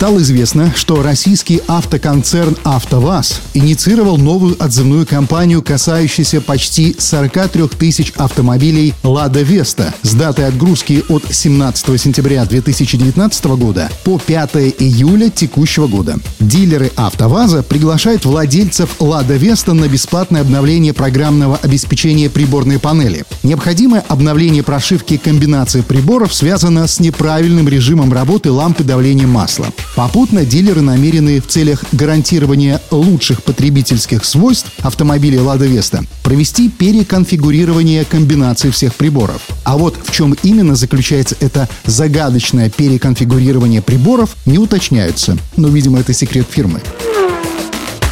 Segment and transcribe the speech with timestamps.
[0.00, 8.94] Стало известно, что российский автоконцерн «АвтоВАЗ» инициировал новую отзывную кампанию, касающуюся почти 43 тысяч автомобилей
[9.02, 16.16] «Лада Веста» с датой отгрузки от 17 сентября 2019 года по 5 июля текущего года.
[16.38, 23.26] Дилеры «АвтоВАЗа» приглашают владельцев «Лада Веста» на бесплатное обновление программного обеспечения приборной панели.
[23.42, 29.66] Необходимое обновление прошивки комбинации приборов связано с неправильным режимом работы лампы давления масла.
[29.96, 38.70] Попутно дилеры намерены в целях гарантирования лучших потребительских свойств автомобиля «Лада Веста» провести переконфигурирование комбинаций
[38.70, 39.42] всех приборов.
[39.64, 45.36] А вот в чем именно заключается это загадочное переконфигурирование приборов, не уточняются.
[45.56, 46.80] Но, видимо, это секрет фирмы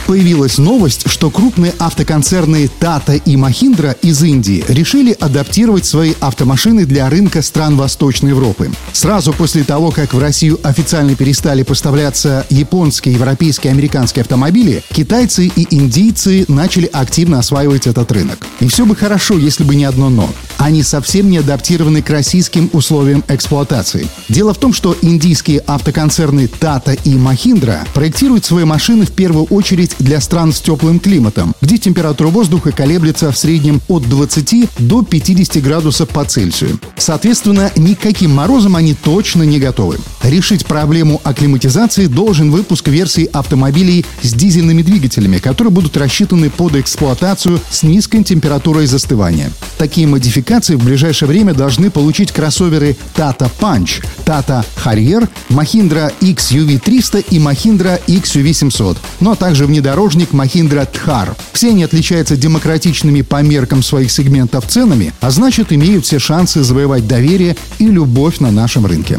[0.08, 7.10] появилась новость, что крупные автоконцерны Tata и Mahindra из Индии решили адаптировать свои автомашины для
[7.10, 8.70] рынка стран Восточной Европы.
[8.94, 15.66] Сразу после того, как в Россию официально перестали поставляться японские, европейские, американские автомобили, китайцы и
[15.76, 18.38] индийцы начали активно осваивать этот рынок.
[18.60, 20.30] И все бы хорошо, если бы не одно «но».
[20.56, 24.08] Они совсем не адаптированы к российским условиям эксплуатации.
[24.30, 29.97] Дело в том, что индийские автоконцерны Tata и Mahindra проектируют свои машины в первую очередь
[29.98, 35.62] для стран с теплым климатом, где температура воздуха колеблется в среднем от 20 до 50
[35.62, 36.78] градусов по Цельсию.
[36.96, 39.98] Соответственно, никаким морозом они точно не готовы.
[40.22, 47.60] Решить проблему акклиматизации должен выпуск версий автомобилей с дизельными двигателями, которые будут рассчитаны под эксплуатацию
[47.70, 49.50] с низкой температурой застывания.
[49.78, 57.38] Такие модификации в ближайшее время должны получить кроссоверы Tata Punch, Tata Harrier, Mahindra XUV300 и
[57.38, 61.34] Mahindra XUV700, ну а также внедорожники внедорожник Mahindra Thar.
[61.52, 67.08] Все они отличаются демократичными по меркам своих сегментов ценами, а значит имеют все шансы завоевать
[67.08, 69.18] доверие и любовь на нашем рынке.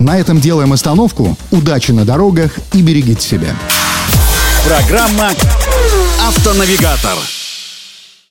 [0.00, 1.36] На этом делаем остановку.
[1.50, 3.54] Удачи на дорогах и берегите себя.
[4.66, 5.30] Программа
[6.26, 7.43] «Автонавигатор».